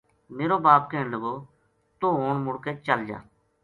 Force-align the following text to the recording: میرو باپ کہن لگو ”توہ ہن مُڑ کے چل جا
میرو 0.35 0.57
باپ 0.65 0.83
کہن 0.91 1.07
لگو 1.13 1.33
”توہ 1.99 2.19
ہن 2.27 2.37
مُڑ 2.45 2.55
کے 2.63 2.71
چل 2.85 2.99
جا 3.07 3.17